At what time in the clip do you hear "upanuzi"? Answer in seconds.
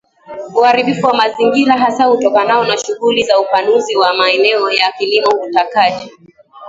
3.39-3.95